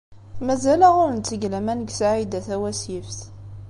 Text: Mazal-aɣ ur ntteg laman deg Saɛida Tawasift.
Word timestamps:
Mazal-aɣ 0.45 0.95
ur 1.03 1.11
ntteg 1.13 1.41
laman 1.51 1.79
deg 1.83 1.89
Saɛida 1.99 2.39
Tawasift. 2.47 3.19